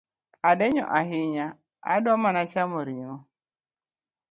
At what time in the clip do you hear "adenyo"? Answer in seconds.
0.49-0.85